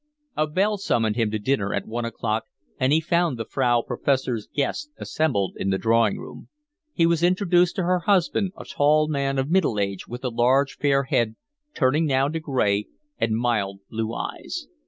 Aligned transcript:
A 0.35 0.47
bell 0.47 0.79
summoned 0.79 1.15
him 1.15 1.29
to 1.29 1.37
dinner 1.37 1.75
at 1.75 1.85
one 1.85 2.05
o'clock, 2.05 2.45
and 2.79 2.91
he 2.91 2.99
found 2.99 3.37
the 3.37 3.45
Frau 3.45 3.83
Professor's 3.83 4.47
guests 4.47 4.89
assembled 4.97 5.53
in 5.57 5.69
the 5.69 5.77
drawing 5.77 6.17
room. 6.17 6.47
He 6.91 7.05
was 7.05 7.21
introduced 7.21 7.75
to 7.75 7.83
her 7.83 7.99
husband, 7.99 8.53
a 8.57 8.65
tall 8.65 9.07
man 9.07 9.37
of 9.37 9.51
middle 9.51 9.79
age 9.79 10.07
with 10.07 10.23
a 10.25 10.29
large 10.29 10.77
fair 10.77 11.03
head, 11.03 11.35
turning 11.75 12.07
now 12.07 12.29
to 12.29 12.39
gray, 12.39 12.87
and 13.19 13.37
mild 13.37 13.81
blue 13.91 14.11
eyes. 14.11 14.65